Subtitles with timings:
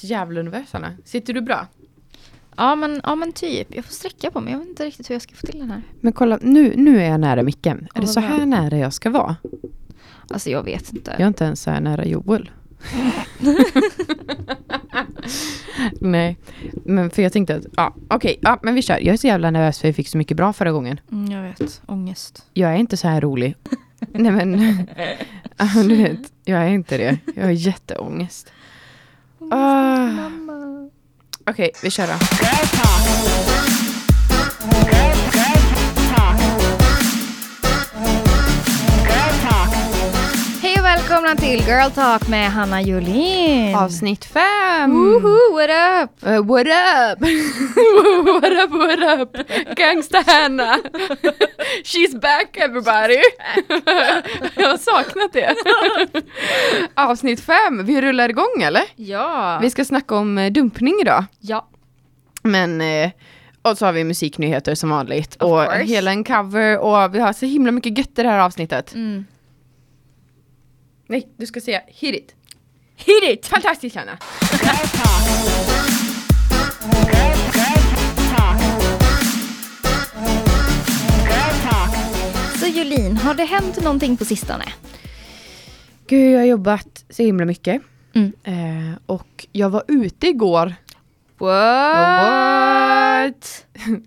[0.00, 0.92] Så jävla Hanna.
[1.04, 1.66] Sitter du bra?
[2.56, 4.52] Ja men, ja men typ, jag får sträcka på mig.
[4.52, 5.82] Jag vet inte riktigt hur jag ska få till den här.
[6.00, 7.88] Men kolla, nu, nu är jag nära micken.
[7.94, 9.36] Är det så här nära jag ska vara?
[10.30, 11.10] Alltså jag vet inte.
[11.10, 12.50] Jag är inte ens så här nära Joel.
[16.00, 16.38] Nej,
[16.84, 18.98] men för jag tänkte att, ja okej, ja men vi kör.
[18.98, 21.00] Jag är så jävla nervös för jag fick så mycket bra förra gången.
[21.12, 22.46] Mm, jag vet, ångest.
[22.54, 23.54] Jag är inte så här rolig.
[24.12, 24.52] Nej men,
[25.88, 27.18] du vet, jag är inte det.
[27.34, 28.52] Jag har jätteångest.
[29.50, 30.08] Ah.
[31.46, 32.14] Okej, vi kör då.
[41.14, 43.74] Välkomna till Girl Talk med Hanna Julin.
[43.74, 44.90] Avsnitt fem!
[44.90, 46.26] Woho, what up?
[46.26, 47.20] Uh, what up?
[48.42, 49.36] what up, what up?
[49.76, 50.78] Gangsta Hanna!
[51.84, 53.22] She's back everybody!
[54.56, 55.54] Jag har saknat det.
[56.94, 58.82] Avsnitt fem, vi rullar igång eller?
[58.96, 59.58] Ja.
[59.62, 61.24] Vi ska snacka om eh, dumpning idag.
[61.40, 61.68] ja.
[62.42, 63.10] Men, eh,
[63.62, 65.36] och så har vi musiknyheter som vanligt.
[65.36, 65.82] Of och course.
[65.82, 68.94] hela en cover och vi har så himla mycket gött i det här avsnittet.
[68.94, 69.24] Mm.
[71.06, 72.34] Nej, du ska säga hit it.
[72.96, 73.46] Hit it!
[73.46, 74.18] Fantastiskt Hanna!
[82.60, 84.64] Så Julin, har det hänt någonting på sistone?
[86.06, 87.82] Gud, jag har jobbat så himla mycket.
[88.14, 88.32] Mm.
[88.44, 90.74] Eh, och jag var ute igår.
[91.38, 92.46] What?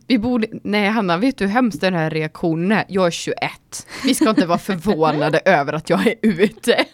[0.08, 2.86] Vi borde, nej Hanna, vet du hur hemskt den här reaktionen är?
[2.88, 3.38] Jag är 21.
[4.04, 6.86] Vi ska inte vara förvånade över att jag är ute.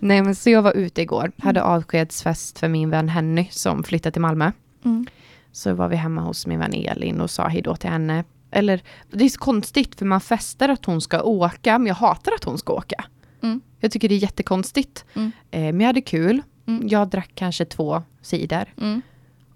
[0.00, 4.12] nej men så jag var ute igår, hade avskedsfest för min vän Henny som flyttat
[4.12, 4.52] till Malmö.
[4.84, 5.06] Mm.
[5.52, 8.24] Så var vi hemma hos min vän Elin och sa hejdå till henne.
[8.50, 12.32] Eller, det är så konstigt för man festar att hon ska åka, men jag hatar
[12.32, 13.04] att hon ska åka.
[13.42, 13.60] Mm.
[13.80, 15.04] Jag tycker det är jättekonstigt.
[15.14, 15.32] Mm.
[15.50, 16.42] Eh, men jag hade kul.
[16.66, 16.88] Mm.
[16.88, 18.72] Jag drack kanske två cider.
[18.80, 19.02] Mm.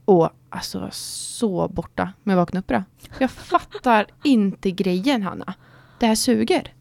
[0.04, 2.82] Och alltså så borta jag vaknade upp idag.
[3.18, 5.54] Jag fattar inte grejen Hanna.
[5.98, 6.72] Det här suger.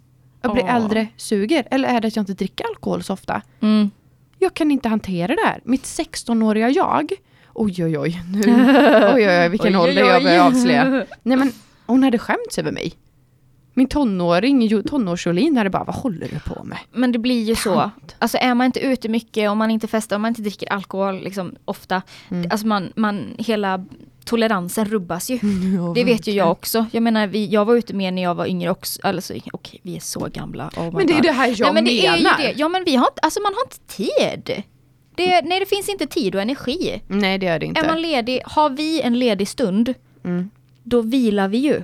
[0.42, 0.76] Att bli Åh.
[0.76, 1.68] äldre suger.
[1.72, 3.42] Eller är det att jag inte dricker alkohol så ofta?
[3.60, 3.92] Mm.
[4.40, 5.62] Jag kan inte hantera det här.
[5.64, 7.12] Mitt 16-åriga jag.
[7.54, 8.22] Oj oj oj.
[8.34, 8.40] Nu.
[9.16, 11.06] Oj oj oj vilken ålder jag börjar avslöja.
[11.24, 11.52] Nej men
[11.86, 12.94] hon hade skämts över mig.
[13.80, 16.78] Min tonåring, jo- tonårs-Jolin hade bara, vad håller du på med?
[16.92, 17.92] Men det blir ju så.
[18.20, 21.20] Alltså är man inte ute mycket, om man inte festar, om man inte dricker alkohol
[21.20, 22.02] liksom, ofta.
[22.30, 22.52] Mm.
[22.52, 23.86] Alltså man, man, hela
[24.26, 25.36] toleransen rubbas ju.
[25.78, 26.86] Ja, Det vet ju jag också.
[26.92, 29.00] Jag menar, vi, jag var ute mer när jag var yngre också.
[29.04, 30.68] Alltså, okej, vi är så gamla.
[30.78, 31.24] Oh Men det är God.
[31.24, 32.38] det här jag Nej, men det är ju menar.
[32.38, 32.54] det.
[32.58, 34.64] Ja men vi har inte, alltså man har inte tid.
[35.16, 37.02] Det, nej det finns inte tid och energi.
[37.08, 37.82] Nej det gör det inte.
[37.82, 40.50] Är man ledig, har vi en ledig stund, Mm.
[40.84, 41.84] då vilar vi ju.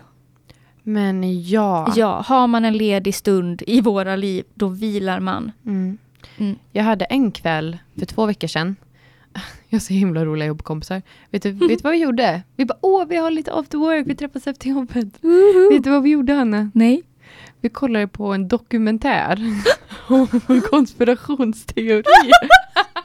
[0.88, 1.94] Men ja.
[1.96, 5.52] Ja, har man en ledig stund i våra liv, då vilar man.
[5.66, 5.98] Mm.
[6.38, 6.56] Mm.
[6.72, 8.76] Jag hade en kväll för två veckor sedan.
[9.70, 11.02] Jag har så himla roliga jobbkompisar.
[11.30, 12.42] Vet du, vet du vad vi gjorde?
[12.56, 15.08] Vi bara, åh vi har lite after work, vi träffas efter jobbet.
[15.72, 16.72] Vet du vad vi gjorde Hanna?
[16.74, 17.04] Nej.
[17.62, 19.40] Vi kollade på en dokumentär
[20.08, 20.28] om
[20.70, 22.04] konspirationsteori.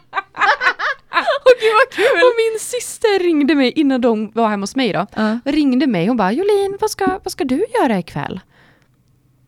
[1.61, 2.23] Gud vad kul!
[2.23, 5.07] Och min syster ringde mig innan de var hemma hos mig då.
[5.17, 5.39] Ja.
[5.45, 8.41] Ringde mig och bara, Jolin vad ska, vad ska du göra ikväll?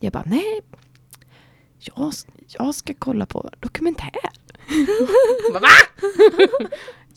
[0.00, 0.60] Jag bara, nej.
[1.78, 2.12] Jag,
[2.58, 4.10] jag ska kolla på dokumentär.
[5.52, 5.60] Va?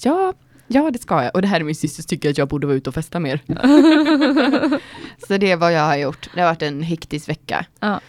[0.01, 0.33] ja,
[0.67, 1.35] ja, det ska jag.
[1.35, 3.39] Och det här är min systers tycker att jag borde vara ute och festa mer.
[5.27, 6.29] Så det är vad jag har gjort.
[6.33, 7.65] Det har varit en hektisk vecka.
[7.79, 7.99] Ja.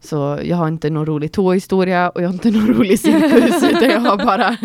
[0.00, 3.90] Så jag har inte någon rolig tåhistoria och jag har inte någon rolig cirkus utan
[3.90, 4.56] jag har bara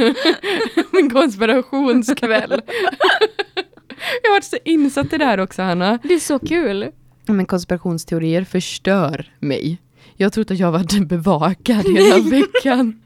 [1.00, 2.50] en konspirationskväll.
[4.24, 6.00] jag har varit så insatt i det här också Hanna.
[6.04, 6.92] Det är så kul.
[7.26, 9.82] Men konspirationsteorier förstör mig.
[10.18, 13.02] Jag trodde att jag var bevakad hela veckan.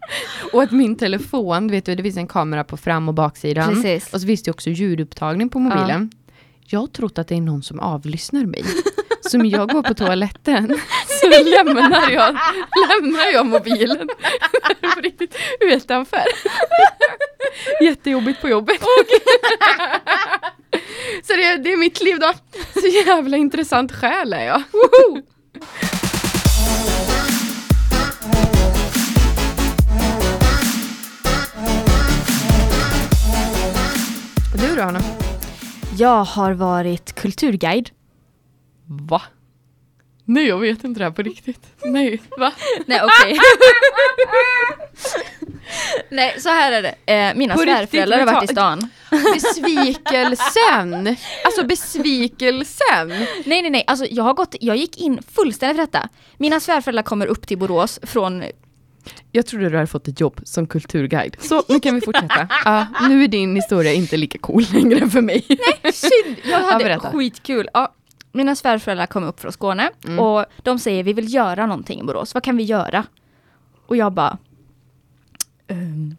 [0.54, 3.74] Och att min telefon, vet du, det finns en kamera på fram och baksidan.
[3.74, 4.14] Precis.
[4.14, 6.12] Och så finns det också ljudupptagning på mobilen.
[6.66, 8.64] Jag har trott att det är någon som avlyssnar mig.
[9.30, 10.80] Så när jag går på toaletten
[11.22, 12.38] så lämnar jag,
[12.90, 14.10] lämnar jag mobilen
[15.60, 16.24] utanför.
[17.84, 18.82] Jättejobbigt på jobbet.
[21.24, 22.34] Så det, det är mitt liv då.
[22.82, 24.64] Så jävla intressant själ är jag.
[24.72, 25.22] Woho!
[34.56, 35.02] Du då Hanna?
[35.98, 37.90] Jag har varit kulturguide.
[38.92, 39.22] Va?
[40.26, 41.68] Nej jag vet inte det här på riktigt.
[41.84, 42.52] Nej, va?
[42.86, 43.38] Nej okej.
[46.10, 47.14] Nej så här är det.
[47.14, 48.90] Eh, mina På riktigt, svärföräldrar har varit i ta- stan.
[49.34, 51.16] Besvikelsen!
[51.46, 53.08] Alltså besvikelsen!
[53.46, 56.10] Nej nej nej, alltså jag har gått, jag gick in fullständigt för detta.
[56.38, 58.44] Mina svärföräldrar kommer upp till Borås från
[59.32, 61.36] Jag trodde du hade fått ett jobb som kulturguide.
[61.40, 62.48] Så nu kan vi fortsätta.
[62.66, 65.46] Ja, nu är din historia inte lika cool längre för mig.
[65.94, 67.12] Synd, jag hade berätta.
[67.12, 67.70] skitkul.
[67.74, 67.94] Ja,
[68.32, 70.20] mina svärföräldrar kom upp från Skåne Mm.
[70.20, 73.06] och de säger vi vill göra någonting i Borås, vad kan vi göra?
[73.88, 74.38] Och jag bara...
[75.68, 76.16] ehm,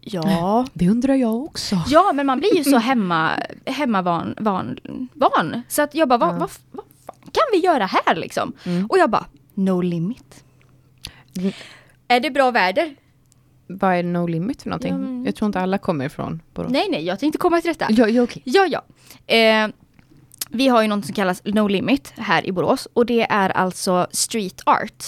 [0.00, 0.66] ja...
[0.72, 1.76] Det undrar jag också.
[1.88, 3.30] Ja, men man blir ju så hemma,
[3.66, 4.76] hemmavan, van,
[5.14, 5.62] van.
[5.68, 6.84] Så att jag bara, vad, vad, vad
[7.24, 8.52] kan vi göra här liksom?
[8.64, 8.86] Mm.
[8.86, 10.44] Och jag bara, no limit.
[11.38, 11.52] Mm.
[12.08, 12.96] Är det bra väder?
[13.66, 14.98] Vad är no limit för någonting?
[15.00, 16.72] Men- Jag tror inte alla kommer ifrån Borås.
[16.72, 17.86] Nej, nej, jag tänkte komma till detta.
[17.90, 18.42] Ja, ja okej.
[18.44, 18.82] Ja, ja.
[19.34, 19.68] Eh,
[20.52, 24.06] vi har ju något som kallas No Limit här i Borås och det är alltså
[24.10, 25.04] street art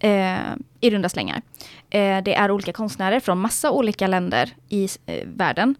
[0.00, 0.36] eh,
[0.80, 1.42] i runda slängar.
[1.90, 5.74] Eh, det är olika konstnärer från massa olika länder i eh, världen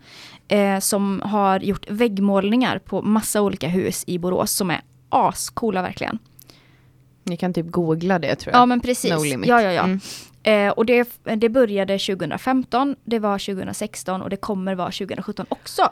[0.48, 6.18] eh, som har gjort väggmålningar på massa olika hus i Borås som är ascoola verkligen.
[7.24, 8.60] Ni kan typ googla det tror jag.
[8.60, 9.10] Ja men precis.
[9.10, 9.48] No limit.
[9.48, 9.84] Ja, ja, ja.
[9.84, 10.00] Mm.
[10.42, 15.82] Eh, och det, det började 2015, det var 2016 och det kommer vara 2017 också.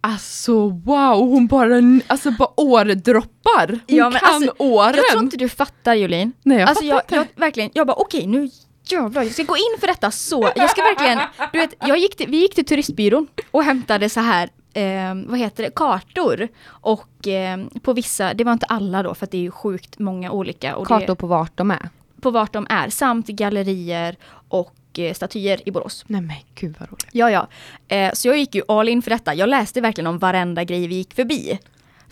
[0.00, 1.74] Alltså wow, hon bara,
[2.06, 3.68] alltså bara årdroppar.
[3.68, 4.94] Hon Ja, kan alltså, åren.
[4.96, 6.32] Jag tror inte du fattar Jolin.
[6.42, 7.32] Nej jag alltså fattar jag, inte.
[7.36, 8.48] jag verkligen, jag bara okej nu
[8.84, 11.18] jävlar, jag ska gå in för detta så, jag ska verkligen,
[11.52, 15.38] du vet, jag gick till, vi gick till turistbyrån och hämtade så här, eh, vad
[15.38, 19.38] heter det, kartor och eh, på vissa, det var inte alla då för att det
[19.38, 21.88] är ju sjukt många olika Kartor det, på vart de är.
[22.20, 24.16] på vart de är samt gallerier
[24.48, 24.74] och
[25.14, 26.04] statyer i Borås.
[26.06, 27.06] Nej men gud vad roligt.
[27.12, 27.48] Ja, ja.
[27.96, 29.34] Eh, så jag gick ju all in för detta.
[29.34, 31.58] Jag läste verkligen om varenda grej vi gick förbi.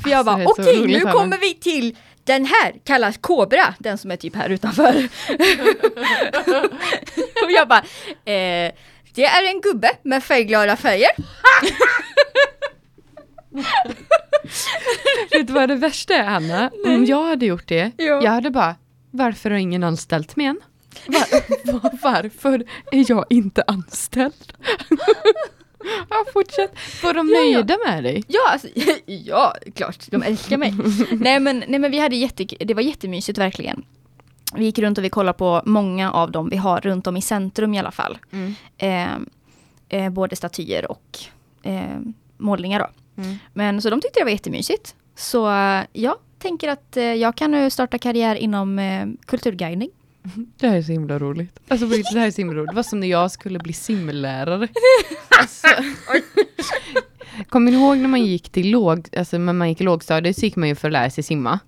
[0.02, 3.98] För jag Alltså, bara, okej roligt, nu kommer vi till den här, kallas Kobra, den
[3.98, 4.94] som är typ här utanför.
[7.44, 7.78] och jag bara,
[8.24, 8.72] eh,
[9.14, 11.10] det är en gubbe med färgglada färger.
[15.30, 16.70] Vet du vad det värsta är Hanna?
[16.86, 18.04] Om jag hade gjort det, Ja.
[18.24, 18.76] jag hade bara,
[19.10, 20.60] varför har ingen anställt mig än?
[21.06, 24.52] Var, var, varför är jag inte anställd?
[26.10, 26.72] ja, fortsätt.
[27.02, 27.52] Var de Ja, ja.
[27.52, 28.24] nöjda med dig?
[28.28, 28.68] Ja, alltså,
[29.06, 30.74] ja, klart, de älskar mig.
[31.12, 33.84] nej, men, nej men vi hade jätte, det var jättemysigt verkligen.
[34.54, 37.22] Vi gick runt och vi kollade på många av dem vi har runt om i
[37.22, 38.18] centrum i alla fall.
[38.78, 39.14] Eh,
[39.88, 41.18] eh, både statyer och
[41.62, 41.98] eh,
[42.36, 43.22] målningar då.
[43.22, 43.38] Mm.
[43.52, 44.94] Men så de tyckte det var jättemysigt.
[45.16, 45.46] Så
[45.92, 49.90] jag tänker att eh, jag kan nu starta karriär inom eh, kulturguidning.
[50.34, 51.60] Det här är så himla roligt.
[51.68, 52.70] Alltså det här är så himla roligt.
[52.70, 54.68] Det var som när jag skulle bli simlärare.
[55.40, 55.66] Alltså,
[57.48, 60.44] kommer ni ihåg när man gick till låg, alltså när man gick i lågstadiet så
[60.44, 61.58] gick man ju för att lära sig simma.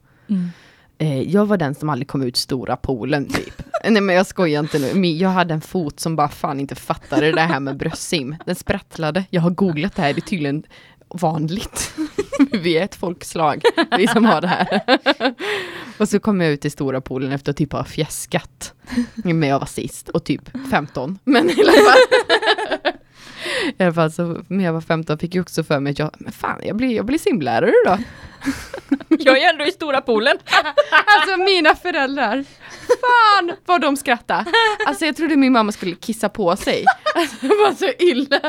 [0.99, 3.63] Eh, jag var den som aldrig kom ut stora poolen typ.
[3.91, 5.07] Nej men jag skojar inte nu.
[5.07, 8.37] Jag hade en fot som bara fan inte fattade det här med bröstsim.
[8.47, 9.25] Den sprattlade.
[9.31, 10.63] Jag har googlat det här, det är tydligen
[11.15, 11.95] vanligt.
[12.53, 13.63] Vi är ett folkslag,
[13.97, 14.81] vi som har det här.
[15.99, 18.75] Och så kom jag ut i stora poolen efter att typ ha fjäskat.
[19.15, 21.19] Men jag var sist och typ 15.
[21.25, 22.93] Men i alla fall.
[23.79, 26.11] I alla fall så när jag var 15 fick jag också för mig att jag,
[26.19, 27.99] men fan jag blir, jag blir simlärare då.
[29.19, 30.37] Jag är ändå i stora poolen.
[31.19, 32.45] Alltså mina föräldrar,
[33.01, 34.45] fan vad de skrattade.
[34.87, 36.85] Alltså jag trodde min mamma skulle kissa på sig.
[37.15, 38.41] Alltså, det var så illa.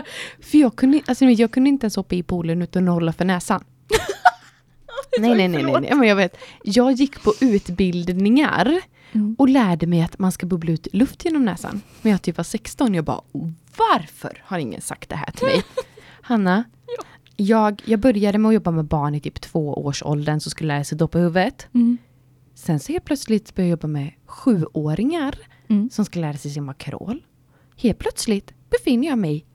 [0.51, 3.25] För jag kunde, alltså, jag kunde inte ens hoppa i poolen utan att hålla för
[3.25, 3.63] näsan.
[5.19, 6.37] Nej, nej, nej, nej, nej, men jag vet.
[6.63, 8.81] Jag gick på utbildningar
[9.13, 9.35] Mm.
[9.39, 11.81] och lärde mig att man ska bubbla ut luft genom näsan.
[12.01, 13.21] Men jag typ var 16 jag bara,
[13.77, 15.63] varför har ingen sagt det här till mig?
[16.21, 16.63] Hanna,
[17.35, 20.67] jag, jag började med att jobba med barn i typ två års åldern som skulle
[20.73, 21.67] lära sig doppa huvudet.
[21.73, 21.97] Mm.
[22.55, 25.35] Sen så helt plötsligt började jag jobba med sjuåringar
[25.67, 25.89] Mm.
[25.89, 27.23] som ska lära sig simma crawl.
[27.77, 29.45] Helt plötsligt befinner jag mig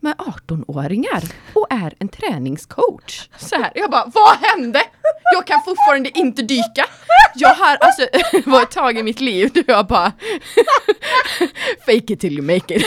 [0.00, 1.24] med 18-åringar
[1.54, 3.28] och är en träningscoach.
[3.38, 4.82] Så här, jag bara, vad hände?
[5.34, 6.84] Jag kan fortfarande inte dyka.
[7.34, 8.06] Jag har alltså,
[8.50, 10.12] var ett tag i mitt liv då jag bara
[11.86, 12.86] fake it till you make it.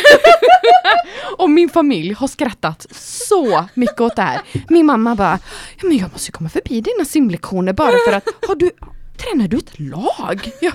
[1.37, 4.41] och min familj har skrattat så mycket åt det här.
[4.69, 5.39] Min mamma bara,
[5.81, 8.71] ja men jag måste komma förbi dina simlektioner bara för att, har du,
[9.17, 10.51] tränar du ett lag?
[10.61, 10.71] Ja.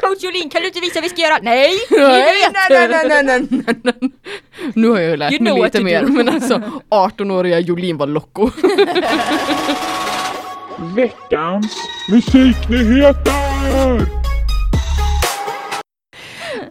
[0.00, 1.38] Coach Jolin, kan du inte visa vad vi ska göra?
[1.42, 1.70] Nej!
[1.90, 2.34] Nej,
[2.70, 4.10] nej, nej, nej, nej, nej, nej.
[4.74, 8.50] Nu har jag ju lärt mig lite mer, men alltså 18-åriga Jolin var loco.
[10.96, 11.76] Veckans
[12.10, 14.06] musiknyheter!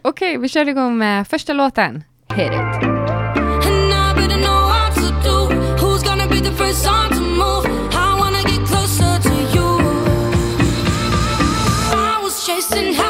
[0.02, 2.04] Okej, vi kör igång med första låten.
[2.34, 2.90] Hit it.
[12.46, 13.09] Chasing highs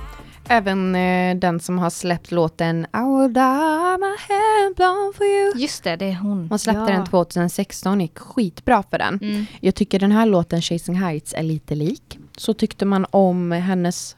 [0.51, 5.51] Även eh, den som har släppt låten I will die my hand blown for you.
[5.55, 6.47] Just det, det är hon.
[6.49, 6.97] Hon släppte ja.
[6.97, 9.19] den 2016 gick skitbra för den.
[9.21, 9.45] Mm.
[9.59, 12.19] Jag tycker den här låten Chasing Heights är lite lik.
[12.37, 14.15] Så tyckte man om hennes,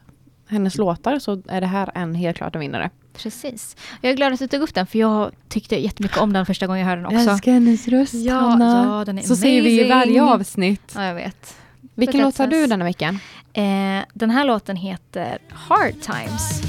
[0.48, 2.90] hennes låtar så är det här en helt klart en vinnare.
[3.16, 3.76] Precis.
[4.00, 6.66] Jag är glad att du tog upp den för jag tyckte jättemycket om den första
[6.66, 7.30] gången jag hörde den också.
[7.30, 8.98] älskar hennes röst Ja, Hanna.
[8.98, 10.40] ja, den är Så säger vi i varje amazing.
[10.40, 10.92] avsnitt.
[10.94, 11.56] Ja, jag vet.
[11.94, 13.18] Vilken låt har du denna veckan?
[13.52, 16.62] Eh, den här låten heter Hard Times.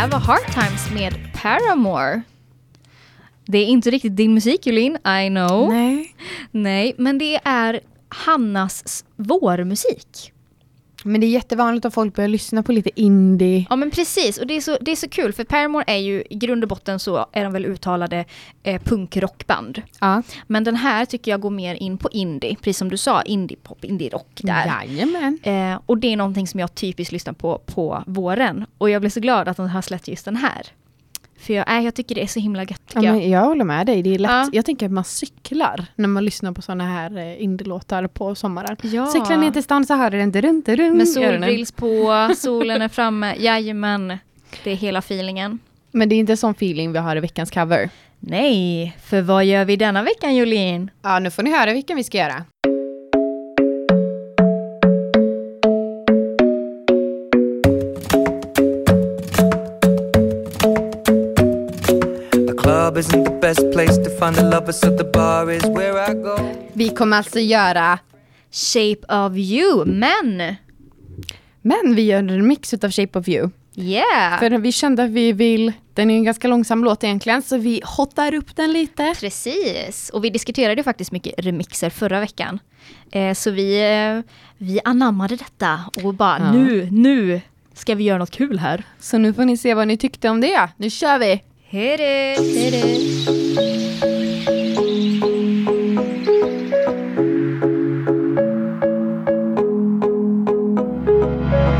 [0.00, 2.22] Här var Hard Times med Paramore.
[3.44, 5.68] Det är inte riktigt din musik Julin, I know.
[5.68, 6.14] Nej.
[6.50, 10.32] Nej, men det är Hannas vårmusik.
[11.04, 13.66] Men det är jättevanligt att folk börjar lyssna på lite indie.
[13.70, 16.24] Ja men precis, och det är så, det är så kul för Paramore är ju
[16.30, 18.24] i grund och botten så är de väl uttalade
[18.62, 19.82] eh, punkrockband.
[20.00, 20.22] Ja.
[20.46, 23.84] Men den här tycker jag går mer in på indie, precis som du sa, indie-pop,
[23.84, 24.66] indie-rock där.
[24.66, 25.38] Jajamän.
[25.42, 28.66] Eh, och det är någonting som jag typiskt lyssnar på på våren.
[28.78, 30.66] Och jag blev så glad att de har släppt just den här.
[31.40, 32.92] För jag, äh, jag tycker det är så himla gött.
[32.94, 33.28] Ja, jag.
[33.28, 34.02] jag håller med dig.
[34.02, 34.30] Det är lätt.
[34.30, 34.48] Ja.
[34.52, 38.76] Jag tänker att man cyklar när man lyssnar på såna här eh, indielåtar på sommaren.
[38.82, 39.06] Ja.
[39.06, 40.96] Cyklar ner till stan så hör du den.
[40.96, 44.18] Med solgrills på, solen är framme, jajamän.
[44.64, 45.58] Det är hela feelingen.
[45.90, 47.90] Men det är inte sån feeling vi har i veckans cover.
[48.18, 50.90] Nej, för vad gör vi denna veckan Jolin?
[51.02, 52.44] Ja, nu får ni höra vilken vi ska göra.
[63.00, 66.36] Isn't the best place to find the lovers, so the bar is where I go.
[66.72, 67.98] Vi kommer alltså göra,
[68.52, 70.54] Shape of you, men
[71.62, 73.50] men vi gör en remix utav Shape of You.
[73.74, 74.38] yeah!
[74.38, 77.82] För vi kände att vi vill, den är en ganska långsam låt egentligen, så vi
[77.84, 79.14] hottar upp den lite.
[79.20, 82.58] Precis, och vi diskuterade faktiskt mycket remixer förra veckan.
[83.12, 86.52] Eh, så vi, eh, vi anammade detta och bara Ja.
[86.52, 87.40] nu, nu
[87.74, 88.84] ska vi göra något kul här.
[89.00, 90.68] Så nu får ni se vad ni tyckte om det.
[90.76, 91.42] Nu kör vi!
[91.72, 93.26] Hit it, hit it.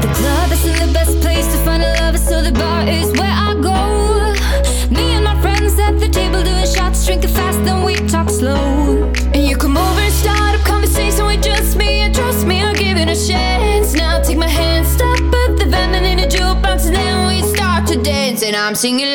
[0.00, 3.34] The club isn't the best place to find a lover, so the bar is where
[3.34, 4.94] I go.
[4.94, 9.10] Me and my friends at the table doing shots, drinking fast, then we talk slow.
[9.34, 12.74] And you come over and start conversation with just me, trust me, I'll
[13.08, 13.94] a chance.
[13.94, 15.66] Now take my hand, stop at the
[16.04, 16.28] in a
[16.86, 19.14] and then we start to dance, and I'm singing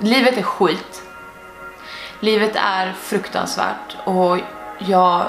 [0.00, 1.02] livet är skit.
[2.20, 4.38] Livet är fruktansvärt och
[4.78, 5.26] jag...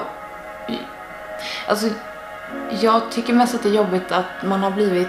[1.68, 1.88] Alltså,
[2.80, 5.08] jag tycker mest att det är jobbigt att man har blivit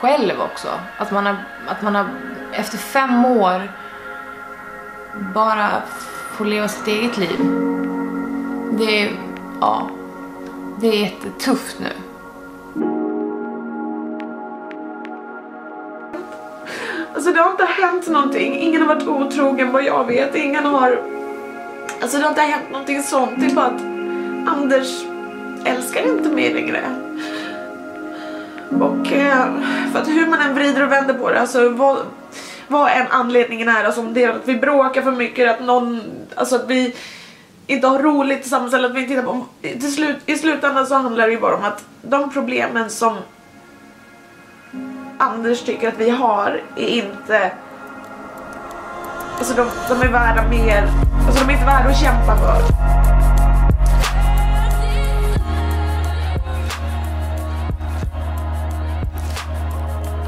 [0.00, 0.68] själv också.
[0.98, 1.36] Att man har,
[1.66, 2.08] att man har
[2.52, 3.72] efter fem år
[5.34, 5.82] bara
[6.32, 7.38] får leva sitt eget liv.
[8.78, 9.12] Det är,
[9.60, 9.90] ja,
[10.80, 12.05] det är jättetufft nu.
[17.16, 18.58] Alltså det har inte hänt någonting.
[18.58, 20.34] Ingen har varit otrogen vad jag vet.
[20.34, 21.02] Ingen har...
[22.00, 23.30] Alltså det har inte hänt någonting sånt.
[23.36, 23.80] Det är bara att
[24.56, 25.04] Anders
[25.64, 26.80] älskar inte mig längre.
[28.80, 29.46] Och eh,
[29.92, 31.98] för att hur man än vrider och vänder på det, alltså vad,
[32.68, 36.02] vad än anledningen är, alltså om det är att vi bråkar för mycket, att någon,
[36.34, 36.94] alltså att vi
[37.66, 40.94] inte har roligt tillsammans eller att vi inte tittar på, till slut, i slutändan så
[40.94, 43.16] handlar det ju bara om att de problemen som
[45.18, 47.52] Anders tycker att vi har är inte
[49.38, 50.88] Alltså de, de är värda mer,
[51.26, 52.62] alltså de är inte värda att kämpa för.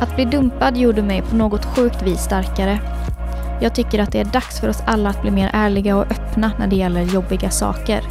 [0.00, 2.80] Att bli dumpad gjorde mig på något sjukt vis starkare.
[3.60, 6.52] Jag tycker att det är dags för oss alla att bli mer ärliga och öppna
[6.58, 8.02] när det gäller jobbiga saker.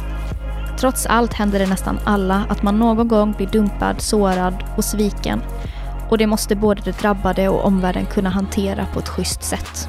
[0.78, 5.42] Trots allt händer det nästan alla att man någon gång blir dumpad, sårad och sviken.
[6.08, 9.88] Och det måste både de drabbade och omvärlden kunna hantera på ett schysst sätt.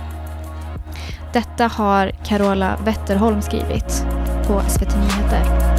[1.33, 4.05] Detta har Carola Wetterholm skrivit
[4.47, 5.69] på SVT Nyheter.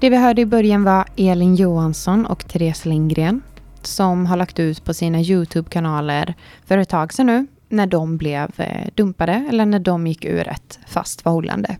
[0.00, 3.42] Det vi hörde i början var Elin Johansson och Therese Lindgren
[3.82, 8.50] som har lagt ut på sina Youtube-kanaler för ett tag sedan nu när de blev
[8.56, 11.76] eh, dumpade eller när de gick ur ett fast förhållande.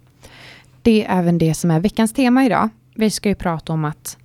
[0.83, 2.69] Det är även det som är veckans tema idag.
[2.95, 4.17] Vi ska ju prata om att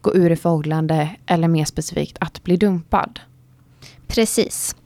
[0.00, 3.20] gå ur ett förhållande eller mer specifikt att bli dumpad.
[4.06, 4.76] Precis.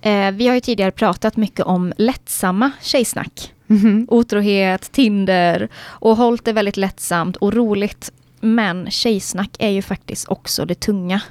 [0.00, 3.54] Eh, vi har ju tidigare pratat mycket om lättsamma tjejsnack.
[3.66, 4.06] Mhm.
[4.10, 8.12] Otrohet, Tinder och hållit det väldigt lättsamt och roligt.
[8.40, 11.22] Men tjejsnack är ju faktiskt också det tunga.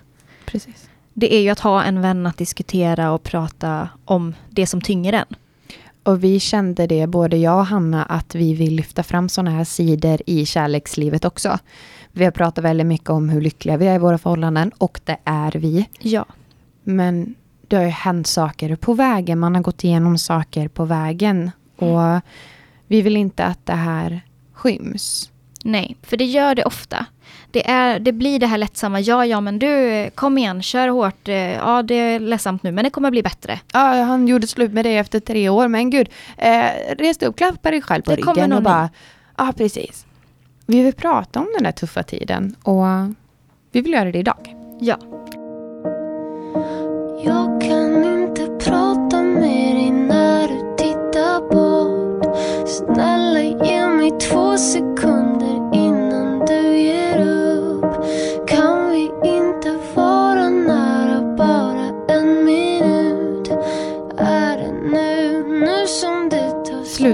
[0.45, 0.88] Precis.
[1.13, 5.13] Det är ju att ha en vän att diskutera och prata om det som tynger
[5.13, 5.25] en.
[6.03, 9.63] Och vi kände det, både jag och Hanna, att vi vill lyfta fram sådana här
[9.63, 11.59] sidor i kärlekslivet också.
[12.11, 15.17] Vi har pratat väldigt mycket om hur lyckliga vi är i våra förhållanden och det
[15.23, 15.89] är vi.
[15.99, 16.25] Ja.
[16.83, 17.35] Men
[17.67, 19.39] det har ju hänt saker på vägen.
[19.39, 21.51] Man har gått igenom saker på vägen.
[21.75, 22.21] Och
[22.87, 24.21] vi vill inte att det här
[24.53, 25.31] skyms.
[25.63, 27.05] Nej, för det gör det ofta.
[27.51, 31.27] Det, är, det blir det här lättsamma, ja ja men du, kom igen, kör hårt,
[31.27, 33.59] Eh, ja det är ledsamt nu men det kommer bli bättre.
[33.73, 36.65] Ja, han gjorde slut med dig efter tre år, men gud, eh,
[36.97, 38.89] reste upp, klappa dig själv på Det ryggen och bara,
[39.37, 40.05] ja precis.
[40.65, 42.85] Vi vill prata om den där tuffa tiden och
[43.71, 44.55] vi vill göra det idag.
[44.79, 44.97] Ja.
[47.25, 55.18] Jag kan inte prata med dig när du tittar bort Snälla ge mig två sekunder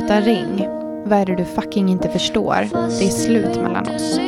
[0.05, 0.67] Sluta ring.
[1.05, 2.55] Vad är det du fucking inte förstår?
[2.99, 4.19] Det är slut mellan oss.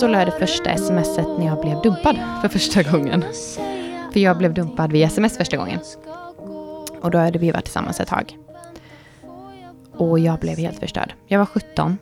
[0.00, 3.24] Så lär det första smset när jag blev dumpad för första gången.
[4.12, 5.78] För jag blev dumpad via sms första gången.
[7.00, 8.38] Och då hade vi varit tillsammans ett tag.
[9.92, 11.14] Och jag blev helt förstörd.
[11.26, 11.98] Jag var 17.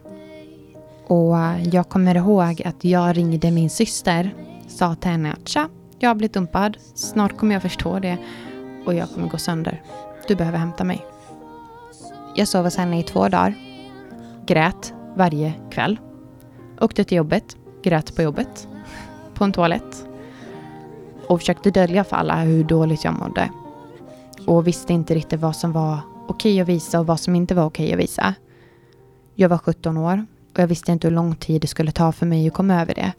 [1.07, 4.35] Och eh, jag kommer ihåg att jag ringde min syster.
[4.69, 5.69] Sa till henne att tja,
[5.99, 6.77] jag har blivit dumpad.
[6.95, 8.19] Snart kommer jag förstå det.
[8.87, 9.83] Och jag kommer gå sönder.
[10.29, 11.12] Du behöver hämta mig.
[12.35, 13.55] Jag sov hos henne i två dagar.
[14.47, 15.99] Grät varje kväll.
[16.81, 17.57] Åkte till jobbet.
[17.83, 18.69] Grät på jobbet.
[19.35, 20.07] På en toalett.
[21.27, 23.51] Och försökte dölja för alla hur dåligt jag mådde.
[24.47, 27.65] Och visste inte riktigt vad som var okej att visa och vad som inte var
[27.65, 28.35] okej att visa.
[29.35, 32.27] Jag var 17 år och jag visste inte hur lång tid det skulle ta för
[32.27, 33.13] mig att komma över det.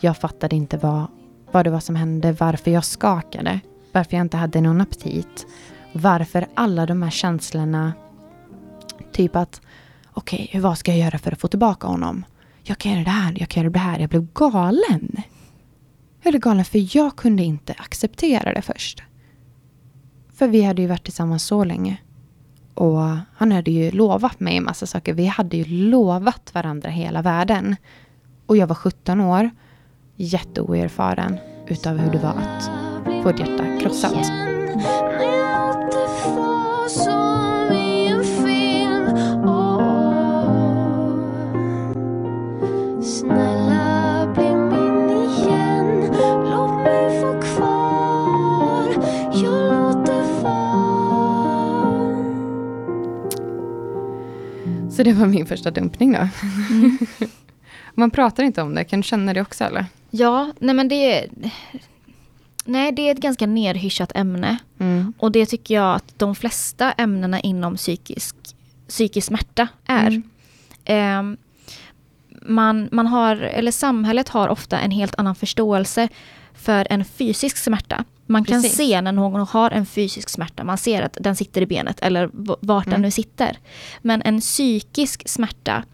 [0.00, 1.06] Jag fattade inte vad,
[1.50, 3.60] vad det var som hände, varför jag skakade,
[3.92, 5.46] varför jag inte hade någon aptit.
[5.92, 7.92] Varför alla de här känslorna,
[9.18, 9.60] typ att
[10.12, 12.24] okej, vad ska jag göra för att få tillbaka honom?
[12.62, 13.98] Jag kan göra det här, jag kan göra det här.
[13.98, 15.16] Jag blev galen.
[16.22, 19.02] Jag blev galen för jag kunde inte acceptera det först.
[20.34, 21.96] För vi hade ju varit tillsammans så länge.
[22.74, 22.98] Och
[23.36, 25.14] han hade ju lovat mig en massa saker.
[25.14, 27.76] Vi hade ju lovat varandra hela världen.
[28.46, 29.50] Och jag var 17 år,
[30.16, 32.70] jätteoerfaren utav hur det var att
[33.22, 34.26] få ett hjärta krossat.
[43.08, 43.14] Så
[55.02, 56.18] det var min första dumpning då.
[56.18, 56.98] Mm.
[57.94, 59.84] Man pratar inte om det, kan du känna det också eller?
[60.10, 61.28] Ja, nej men det är...
[62.64, 64.58] Nej, det är ett ganska nerhyschat ämne.
[64.78, 65.12] Mm.
[65.18, 68.36] Och det tycker jag att de flesta ämnena inom psykisk,
[68.88, 70.06] psykisk smärta är.
[70.06, 70.22] Mm.
[70.84, 71.36] Ehm,
[72.42, 76.08] man, man har, eller samhället har ofta en helt annan förståelse
[76.54, 78.04] för en fysisk smärta.
[78.26, 78.76] Man kan Precis.
[78.76, 82.30] se när någon har en fysisk smärta, man ser att den sitter i benet eller
[82.60, 83.02] vart den Mm.
[83.02, 83.58] nu sitter.
[84.02, 85.84] Men en psykisk smärta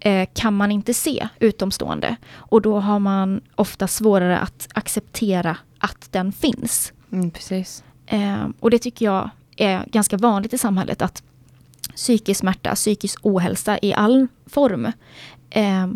[0.00, 2.16] eh, kan man inte se utomstående.
[2.32, 6.92] Och då har man ofta svårare att acceptera att den finns.
[7.12, 7.84] Mm, precis.
[8.06, 11.22] Eh, och det tycker jag är ganska vanligt i samhället att
[11.96, 14.92] psykisk smärta, psykisk ohälsa i all form
[15.50, 15.86] eh,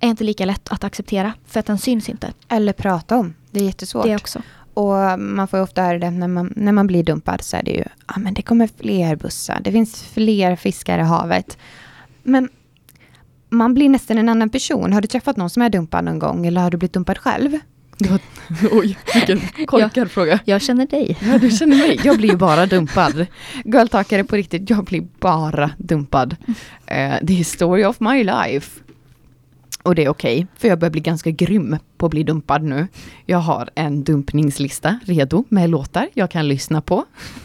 [0.00, 2.32] är inte lika lätt att acceptera för att den syns inte.
[2.48, 4.04] Eller prata om, det är jättesvårt.
[4.04, 4.42] Det också.
[4.74, 7.62] Och man får ju ofta höra det när man, när man blir dumpad så är
[7.62, 11.58] det ju, ja men det kommer fler bussar, det finns fler fiskar i havet.
[12.22, 12.48] Men
[13.48, 14.92] man blir nästan en annan person.
[14.92, 17.58] Har du träffat någon som är dumpad någon gång eller har du blivit dumpad själv?
[18.72, 20.40] oj, vilken korkad fråga.
[20.44, 21.18] Jag känner dig.
[21.22, 22.00] Ja, du känner mig.
[22.04, 23.26] Jag blir bara dumpad.
[23.64, 26.36] Girltalkare på riktigt, jag blir bara dumpad.
[26.86, 28.80] Eh, det är story of my life.
[29.82, 32.86] Och det är okej, för jag börjar bli ganska grym på att bli dumpad nu.
[33.26, 37.04] Jag har en dumpningslista redo med låtar jag kan lyssna på.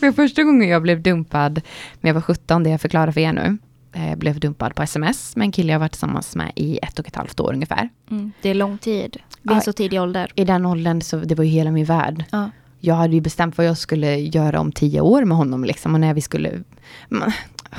[0.00, 1.60] för första gången jag blev dumpad,
[2.00, 3.58] när jag var 17, det jag förklarar för er nu,
[3.92, 7.06] eh, blev dumpad på sms med en kille jag varit tillsammans med i ett och
[7.08, 7.88] ett halvt år ungefär.
[8.10, 9.16] Mm, det är lång tid.
[9.42, 9.60] Vid en Ja.
[9.60, 10.30] så tidig ålder.
[10.34, 12.24] I den åldern så det var ju hela min värld.
[12.30, 12.50] Ja.
[12.80, 15.94] jag hade ju bestämt vad jag skulle göra om tio år med honom liksom.
[15.94, 16.60] Och när vi skulle...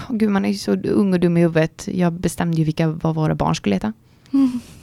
[0.10, 1.88] Åh gud, man är ju så ung och dum i huvudet.
[1.91, 3.93] Jag bestämde ju vilka, vad våra barn skulle heta.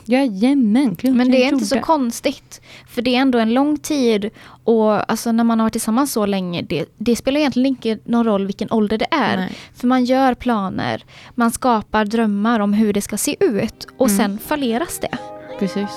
[0.05, 2.61] Jajamän, klart Men det är inte så konstigt.
[2.89, 4.31] För det är ändå en lång tid.
[4.65, 8.25] Och alltså när man har varit tillsammans så länge, det, det spelar egentligen inte någon
[8.27, 9.37] roll vilken ålder det är.
[9.37, 9.53] Nej.
[9.75, 13.87] För man gör planer, man skapar drömmar om hur det ska se ut.
[13.97, 14.19] Och Mm.
[14.19, 15.19] sen falleras det.
[15.59, 15.91] Precis.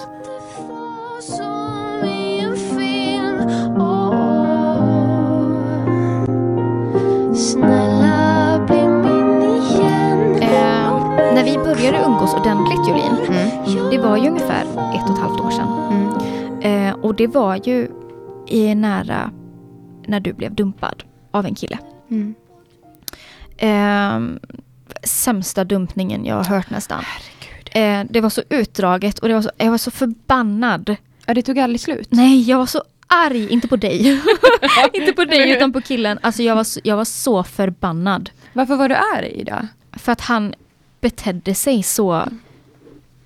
[7.35, 7.84] Snälla
[11.45, 13.89] vi började umgås ordentligt Jolin, Mm.
[13.91, 14.61] det var ju ungefär
[14.95, 15.67] ett och ett halvt år sedan.
[15.91, 16.87] Mm.
[16.89, 17.87] Eh, och det var ju
[18.47, 19.31] i nära
[20.07, 21.79] när du blev dumpad av en kille.
[22.11, 22.35] Mm.
[23.57, 24.39] Eh,
[25.03, 27.03] sämsta dumpningen jag har hört nästan.
[27.71, 30.95] Eh, det var så utdraget och det var så, jag var så förbannad.
[31.25, 32.07] Ja, det tog aldrig slut.
[32.11, 33.49] Nej, jag var så arg.
[33.49, 34.21] Inte på dig.
[34.93, 36.19] inte på dig utan på killen.
[36.21, 38.29] Alltså jag var, så, jag var så förbannad.
[38.53, 39.67] Varför var du arg då?
[39.99, 40.53] För att han
[41.05, 42.27] betedde sig så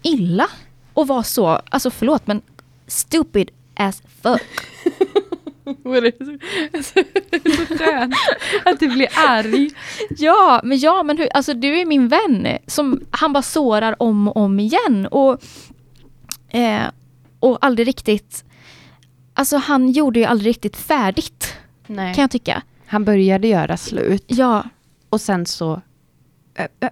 [0.01, 0.47] illa.
[0.93, 2.41] Och var så, alltså förlåt men
[2.87, 4.41] stupid as fuck.
[5.83, 6.13] Det
[6.73, 6.99] alltså,
[8.65, 9.69] att du blir arg?
[10.17, 14.27] Ja, men ja, men hur, alltså du är min vän som han bara sårar om
[14.27, 15.41] och om igen och
[16.49, 16.87] eh,
[17.39, 18.43] och aldrig riktigt
[19.33, 21.53] Alltså han gjorde ju aldrig riktigt färdigt
[21.87, 22.15] Nej.
[22.15, 22.61] kan jag tycka.
[22.85, 24.63] Han började göra slut Ja,
[25.09, 25.81] och sen så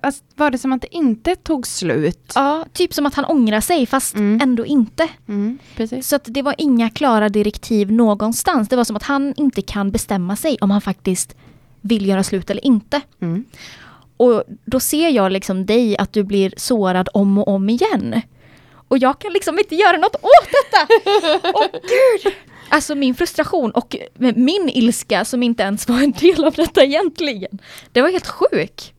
[0.01, 2.31] alltså, var det som att det inte tog slut.
[2.35, 4.39] ja, typ som att han ångrar sig fast Mm.
[4.43, 5.09] ändå inte.
[5.27, 5.57] Mm.
[6.01, 8.69] Så att det var inga klara direktiv någonstans.
[8.69, 11.35] Det var som att han inte kan bestämma sig om han faktiskt
[11.81, 13.01] vill göra slut eller inte.
[13.21, 13.45] Mm.
[14.17, 18.21] Och då ser jag liksom dig att du blir sårad om och om igen.
[18.87, 20.87] Och jag kan liksom inte göra något åt detta!
[21.53, 22.33] Åh gud!
[22.69, 23.95] Alltså min frustration och
[24.35, 27.59] min ilska som inte ens var en del av detta egentligen.
[27.91, 28.93] Det var helt sjuk.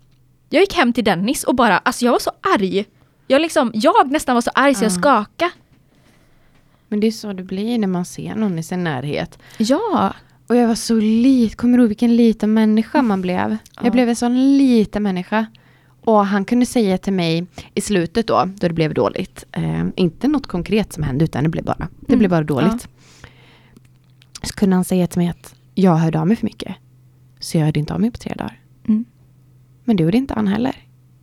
[0.48, 2.84] Jag gick hem till Dennis och bara, alltså jag var så arg.
[3.26, 4.96] Jag liksom, jag nästan var så arg så jag Ja.
[4.96, 5.50] skakade.
[6.88, 9.38] Men det är så det blir när man ser någon i sin närhet.
[9.58, 10.14] Ja,
[10.46, 13.50] Och jag var så lit, kommer du ihåg vilken liten människa man blev?
[13.76, 13.80] Ja.
[13.82, 15.46] Jag blev en sån liten människa.
[16.04, 19.44] Och han kunde säga till mig i slutet då, då det blev dåligt.
[19.52, 22.88] Eh, inte något konkret som hände, utan det blev bara, det Mm, blev bara dåligt.
[24.42, 26.74] Så kunde han säga till mig att jag hörde av mig för mycket.
[27.40, 28.60] Så jag hörde inte av mig på tre dagar.
[28.88, 29.04] Mm.
[29.88, 30.76] Men det gjorde inte han heller.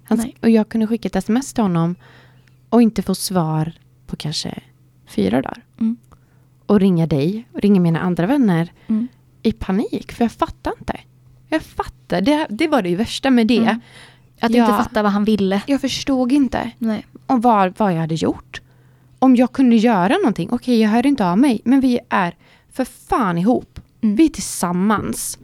[0.04, 1.96] Han, och jag kunde skicka ett sms till honom
[2.70, 3.72] och inte få svar
[4.08, 4.60] på kanske
[5.08, 5.64] fyra dagar.
[5.80, 5.98] Mm.
[6.66, 9.08] Och ringa dig och ringa mina andra vänner Mm.
[9.42, 11.00] i panik, för jag fattar inte.
[11.50, 13.58] Jag fattar, det, det var det värsta med det.
[13.58, 13.80] Mm.
[14.40, 14.64] att Ja.
[14.64, 15.62] inte fatta vad han ville.
[15.68, 17.06] Jag förstod inte Nej.
[17.26, 18.62] om vad, vad jag hade gjort.
[19.20, 20.50] Om jag kunde göra någonting.
[20.52, 22.36] Okej, jag hörde inte av mig, men vi är
[22.72, 23.80] för fan ihop.
[24.02, 24.16] Mm.
[24.16, 25.40] Vi är tillsammans.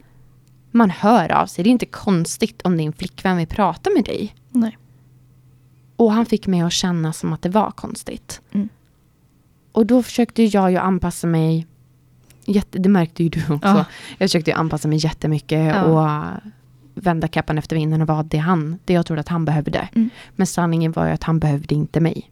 [0.74, 1.64] Man hör av sig.
[1.64, 4.34] Det är inte konstigt om din flickvän vill prata med dig.
[4.50, 4.78] Nej.
[5.96, 8.40] Och han fick mig att känna som att det var konstigt.
[8.52, 8.68] Mm.
[9.72, 11.66] Och då försökte jag ju anpassa mig.
[12.44, 13.68] Jätte, det märkte ju du också.
[13.68, 13.84] Ja.
[14.18, 15.82] Jag försökte ju anpassa mig jättemycket Ja.
[15.84, 16.40] och
[16.94, 19.88] vända kappan efter vinden och vara det han, det jag trodde att han behövde.
[19.94, 20.10] Mm.
[20.36, 22.30] Men sanningen var ju att han behövde inte mig.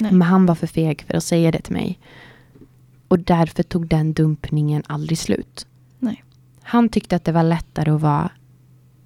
[0.00, 0.12] Nej.
[0.12, 1.98] Men han var för feg för att säga det till mig.
[3.08, 5.66] Och därför tog den dumpningen aldrig slut.
[6.68, 8.30] Han tyckte att det var lättare att vara,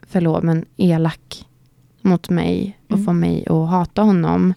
[0.06, 1.46] förlåt, men elak
[2.00, 3.04] mot mig och Mm.
[3.04, 4.54] få mig att hata honom.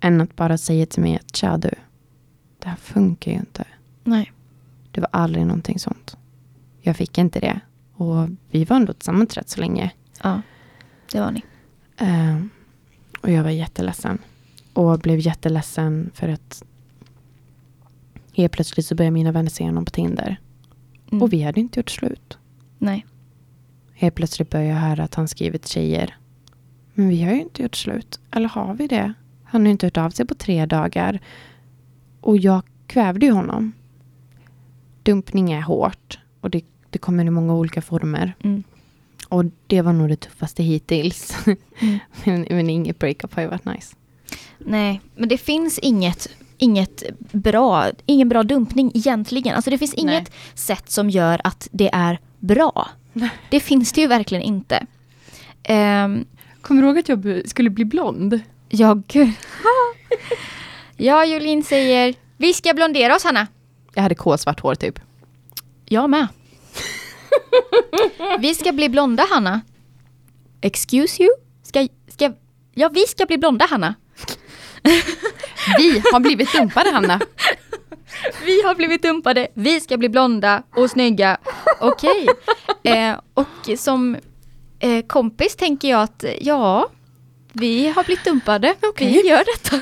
[0.00, 1.70] Än att bara säga till mig att tja du,
[2.58, 3.64] det här funkar ju inte.
[4.04, 4.32] Nej.
[4.90, 6.16] Det var aldrig någonting sånt.
[6.80, 7.60] Jag fick inte det.
[7.94, 9.90] Och vi var ändå tillsammans rätt så länge.
[10.22, 10.42] Ja,
[11.12, 11.42] det var ni.
[11.96, 12.40] Eh,
[13.22, 14.18] och jag var jätteledsen.
[14.72, 16.62] Och blev jätteledsen för att
[18.32, 20.40] helt plötsligt så började mina vänner se honom på Tinder.
[21.10, 21.22] Mm.
[21.22, 22.38] Och vi hade inte gjort slut.
[22.78, 23.06] Nej.
[23.92, 26.16] Helt plötsligt började jag höra att han skrivit tjejer.
[26.94, 28.20] Men vi har ju inte gjort slut.
[28.30, 29.12] Eller har vi det?
[29.44, 31.20] Han har ju inte hört av sig på tre dagar.
[32.20, 33.72] Och jag kvävde ju honom.
[35.02, 36.18] Dumpning är hårt.
[36.40, 38.34] Och det, det kommer i många olika former.
[38.44, 38.62] Mm.
[39.28, 41.46] Och det var nog det tuffaste hittills.
[41.46, 41.98] Mm.
[42.24, 43.96] men, men inget breakup har ju varit nice.
[44.58, 49.54] Nej, men det finns inget, inget bra, ingen bra dumpning egentligen.
[49.54, 50.02] Alltså det finns Nej.
[50.02, 52.88] inget sätt som gör att det är bra.
[53.50, 54.86] Det finns det ju verkligen inte.
[55.68, 56.26] Um,
[56.60, 58.40] Kommer du ihåg att jag skulle bli blond?
[58.68, 59.02] jag...
[60.96, 63.46] ja, Jolin säger vi ska blondera oss Hanna.
[63.94, 65.00] Jag hade kolsvart hår typ.
[65.84, 66.26] Jag med.
[68.38, 69.60] vi ska bli blonda Hanna.
[70.60, 71.30] Excuse you?
[71.62, 72.32] Ska, ska,
[72.74, 73.94] ja, vi ska bli blonda Hanna.
[75.78, 77.20] Vi har blivit dumpade Hanna.
[78.44, 81.38] Vi har blivit dumpade, vi ska bli blonda och snygga.
[81.80, 82.28] Okej.
[82.82, 84.16] Eh, och som
[84.80, 86.88] eh, kompis tänker jag att ja,
[87.52, 88.74] vi har blivit dumpade.
[88.98, 89.80] Vi gör detta.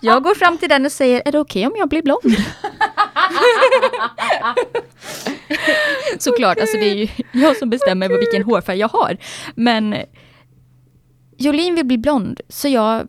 [0.00, 2.36] Jag går fram till den och säger, är det okej om jag blir blond?
[6.18, 9.16] Såklart, alltså det är ju jag som bestämmer vilken hårfärg jag har.
[9.54, 9.96] Men
[11.38, 13.08] Jolin vill bli blond, så jag,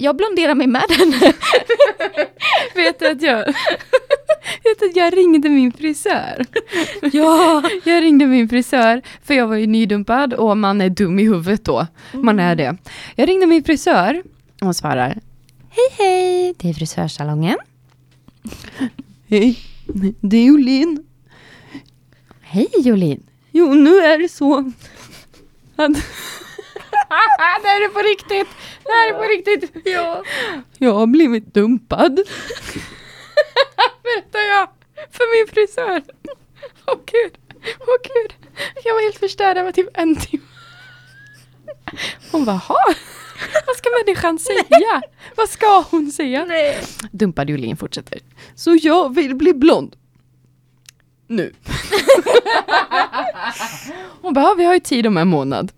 [0.00, 1.16] jag blonderar mig med henne.
[2.74, 3.46] Vet du att jag...
[4.64, 6.46] Vet du att jag ringde min frisör?
[7.12, 7.62] Ja!
[7.84, 11.64] Jag ringde min frisör, för jag var ju nydumpad och man är dum i huvudet
[11.64, 11.86] då.
[12.12, 12.76] Man är det.
[13.14, 14.22] Jag ringde min frisör
[14.60, 15.18] och hon svarar
[15.70, 17.58] Hej hej, det är frisörsalongen.
[19.28, 19.58] Hej,
[20.20, 21.04] det är Jolin.
[22.40, 23.22] Hej Jolin.
[23.50, 24.72] Jo, nu är det så
[25.76, 25.96] att...
[27.62, 28.48] det här är på riktigt.
[28.84, 29.86] Det här är på riktigt.
[29.86, 30.22] Ja.
[30.78, 32.14] Jag har blivit dumpad.
[34.02, 34.68] Berättar jag
[35.12, 36.02] för min frisör.
[36.86, 37.38] Åh gud,
[37.80, 38.34] åh gud.
[38.84, 40.44] Jag var helt förstörd, det var typ en timme.
[42.32, 42.78] Hon bara, "Ha?
[43.66, 45.02] vad ska människan säga?
[45.36, 46.44] Vad ska hon säga?
[46.44, 46.78] Nej.
[47.12, 48.20] Dumpad Jolin fortsätter.
[48.54, 49.96] Så jag vill bli blond.
[51.30, 51.52] Nu.
[54.22, 55.72] Hon bara, "Ja, vi har ju tid om en månad.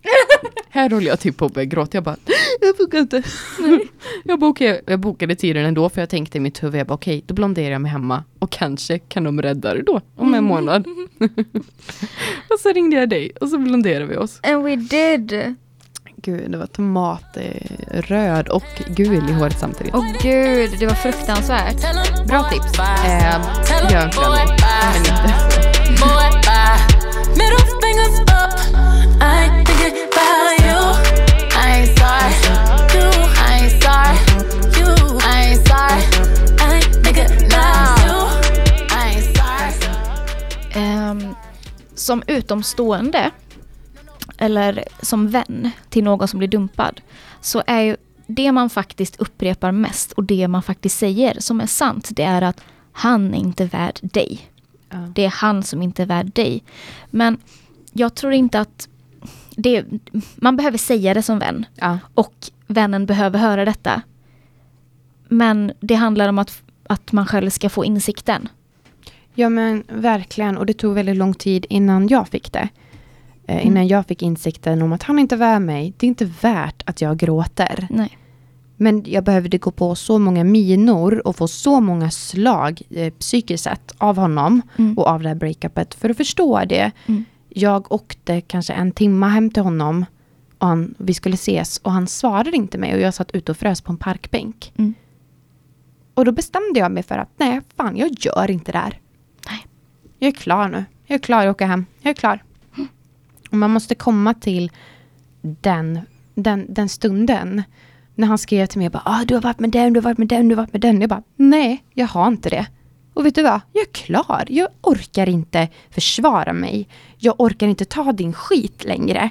[0.68, 1.96] Här håller jag typ på att börja gråta.
[1.96, 2.16] Jag bara,
[2.60, 3.22] jag funkar inte.
[4.24, 7.24] Jag, okej, jag bokade tiden ändå för jag tänkte i mitt huvud, jag bara, okej,
[7.26, 10.86] då blonderar jag mig hemma och kanske kan de rädda det då om en månad.
[12.50, 14.40] och så ringde jag dig och så blonderade vi oss.
[14.42, 15.54] And we did.
[16.24, 19.94] Gud, det var tomat, eh, röd och gul i håret samtidigt.
[19.94, 21.80] Åh gud, det var fruktansvärt.
[22.26, 22.78] Bra tips.
[22.78, 24.28] Eh, gör inte det.
[24.90, 25.32] Men inte.
[40.74, 41.34] Ehm,
[41.94, 43.30] som utomstående,
[44.42, 47.00] eller som vän till någon som blir dumpad,
[47.40, 51.66] så är ju det man faktiskt upprepar mest och det man faktiskt säger som är
[51.66, 52.60] sant, det är att
[52.92, 54.48] han är inte värd dig.
[54.90, 54.96] Ja.
[55.14, 56.64] Det är han som inte är värd dig.
[57.10, 57.38] Men
[57.92, 58.88] jag tror inte att
[59.56, 59.84] det,
[60.34, 61.66] man behöver säga det som vän.
[61.74, 61.98] Ja.
[62.14, 62.34] Och
[62.66, 64.02] vännen behöver höra detta.
[65.28, 68.48] Men det handlar om att, att man själv ska få insikten.
[69.34, 72.68] Ja men verkligen och det tog väldigt lång tid innan jag fick det.
[73.46, 73.66] Eh, Mm.
[73.66, 75.94] Innan jag fick insikten om att han inte var mig.
[75.96, 77.86] Det är inte värt att jag gråter.
[77.90, 78.18] Nej.
[78.76, 83.64] Men jag behövde gå på så många minor och få så många slag eh, psykiskt
[83.64, 84.98] sett av honom Mm.
[84.98, 86.90] och av det här breakupet för att förstå det.
[87.06, 87.24] Mm.
[87.48, 90.04] Jag åkte kanske en timma hem till honom
[90.58, 93.58] och han, vi skulle ses och han svarade inte mig och jag satt ute och
[93.58, 94.72] frös på en parkbänk.
[94.76, 94.94] Mm.
[96.14, 99.00] Och då bestämde jag mig för att nej, fan jag gör inte det här.
[99.48, 99.66] Nej.
[100.18, 100.84] Jag är klar nu.
[101.06, 101.86] Jag är klar att åka hem.
[102.02, 102.42] Jag är klar.
[103.52, 104.70] Man måste komma till
[105.42, 106.00] den
[106.34, 107.62] den, den stunden.
[108.14, 110.18] När han skrev till mig bara, ah, du har varit med den, du har varit
[110.18, 111.00] med den, du har varit med den.
[111.00, 112.66] Jag bara, nej, jag har inte det.
[113.14, 113.60] Och vet du vad?
[113.72, 114.44] Jag är klar.
[114.48, 116.88] Jag orkar inte försvara mig.
[117.18, 119.30] Jag orkar inte ta din skit längre.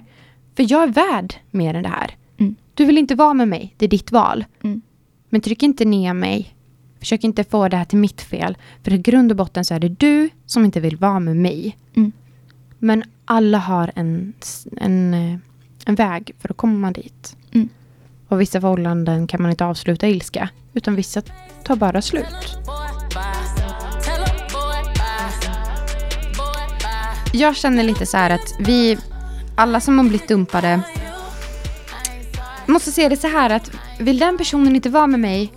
[0.55, 2.15] För jag är värd mer än det här.
[2.39, 2.55] Mm.
[2.73, 4.45] Du vill inte vara med mig, det är ditt val.
[4.63, 4.81] Mm.
[5.29, 6.55] Men tryck inte ner mig.
[6.99, 8.57] Försök inte få det här till mitt fel.
[8.83, 11.77] För i grund och botten så är det du som inte vill vara med mig.
[11.95, 12.11] Mm.
[12.83, 14.33] Men alla har en,
[14.77, 15.37] en, eh,
[15.85, 17.35] en väg för att komma dit.
[17.51, 17.69] Mm.
[18.27, 20.49] Och vissa förhållanden kan man inte avsluta i ilska.
[20.73, 21.21] Utan vissa
[21.63, 22.57] tar bara slut.
[27.33, 28.97] Jag känner lite så här att vi,
[29.55, 30.81] alla som har blivit dumpade,
[32.65, 35.53] måste se det så här att vill den personen inte vara med mig,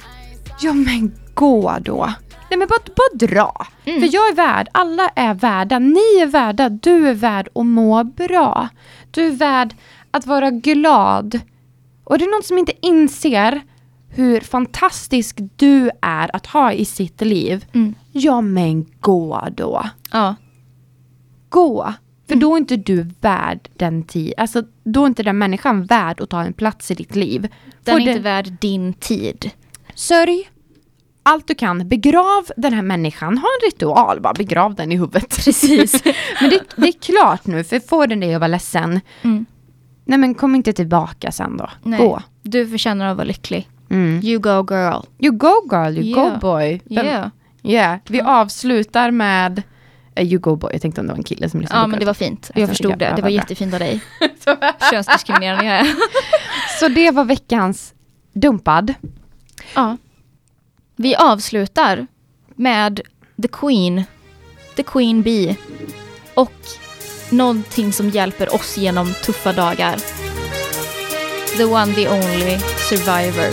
[0.61, 2.15] ja men gå då.
[2.51, 3.67] Nej men bara, bara dra.
[3.85, 4.01] Mm.
[4.01, 8.05] För jag är värd, alla är värda, ni är värda, du är värd att må
[8.05, 8.69] bra.
[9.11, 9.75] Du är värd
[10.11, 11.41] att vara glad.
[12.05, 13.63] Och det är någon som inte inser
[14.09, 17.65] hur fantastisk du är att ha i sitt liv.
[17.73, 17.95] Mm.
[18.13, 19.87] Ja men gå då.
[20.13, 20.35] Ja.
[21.49, 21.95] Gå.
[22.29, 24.35] För då är inte du värd den tid.
[24.37, 27.49] Alltså då är inte den människan värd att ta en plats i ditt liv.
[27.85, 29.51] Den Får är inte värd din tid.
[29.95, 30.49] Sörj
[31.27, 31.89] allt du kan.
[31.89, 33.39] Begrav den här människan.
[33.39, 35.29] Ha en ritual, bara begrav den i huvudet.
[35.45, 36.05] Precis.
[36.41, 39.01] men det, det är klart nu, för får den dig att vara ledsen.
[39.23, 39.47] Mm.
[40.05, 41.71] Nej men kom inte tillbaka sen då.
[41.83, 41.99] Nej.
[41.99, 42.23] Gå.
[42.43, 43.69] Du förtjänar att vara lycklig.
[43.91, 44.21] Mm.
[44.25, 45.01] You go girl.
[45.19, 46.33] You go girl, you Yeah.
[46.33, 46.81] go boy.
[46.85, 47.29] Vem- Yeah.
[47.63, 47.99] Yeah.
[48.09, 49.63] Vi avslutar med
[50.15, 50.71] eh, You go boy.
[50.73, 52.51] Jag tänkte om det var en kille som lyssnade Ja men det var fint.
[52.55, 52.97] Jag Jag förstod det.
[52.99, 53.31] Det var vad bra.
[53.31, 54.01] jättefint av dig.
[54.91, 55.87] Könsdiskriminerande jag är.
[56.81, 57.95] Så det var veckans
[58.33, 58.95] dumpad.
[59.75, 59.97] Ja.
[60.97, 62.07] Vi avslutar
[62.57, 63.01] med
[63.43, 64.05] The Queen.
[64.77, 65.57] The Queen Bee.
[66.35, 66.53] Och
[67.31, 69.97] någonting som hjälper oss genom tuffa dagar.
[71.57, 73.51] The one, the only survivor.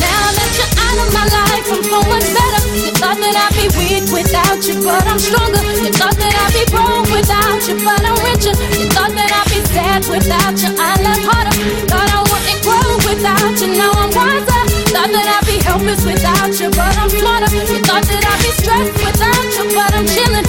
[0.00, 2.62] Now that you're out of my life, I'm so much better.
[2.74, 5.62] You thought that I'd be weak without you, but I'm stronger.
[5.84, 8.54] You thought that I'd be broke without you, but I'm richer.
[8.78, 10.93] You thought that I'd be sad without you, I
[13.34, 14.60] without you, now I'm wiser.
[14.94, 17.50] Thought that I'd be helpless without you, but I'm smarter.
[17.54, 20.43] You thought that I'd be stressed without you, but I'm chilling.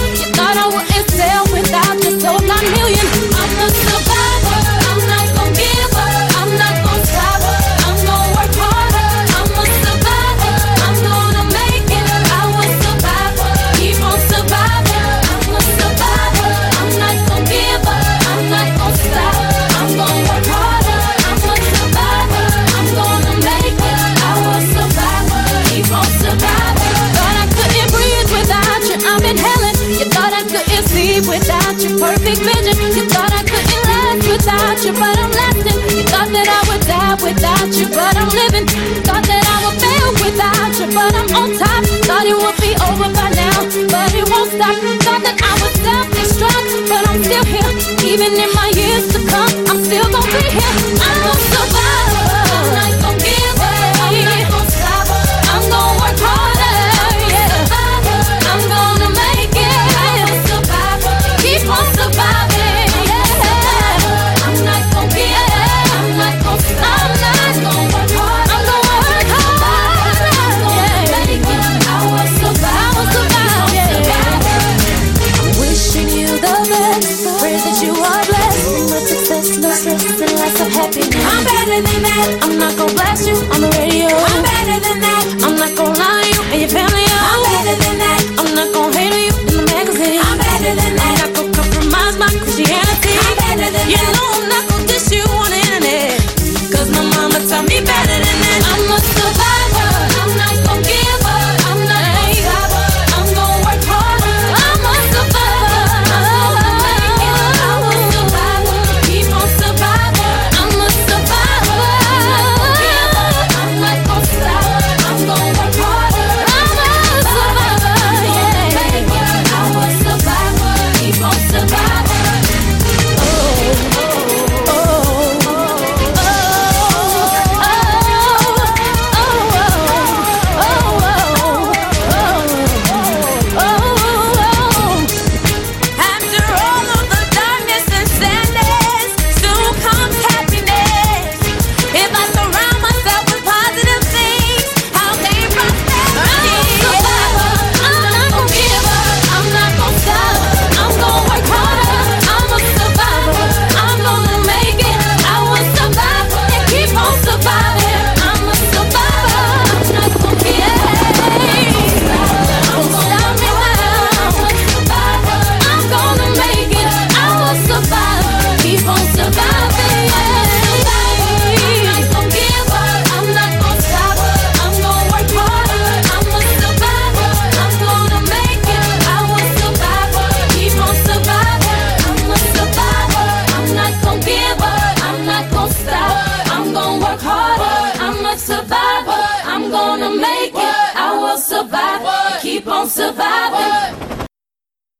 [37.66, 38.66] Without you, but I'm living.
[39.02, 41.82] Thought that I would fail without you, but I'm on top.
[42.06, 43.58] Thought it would be over by now,
[43.90, 44.76] but it won't stop.
[45.02, 47.70] Thought that I would self-destruct, but I'm still here.
[48.06, 50.74] Even in my years to come, I'm still gonna be here.
[51.02, 51.75] I'm a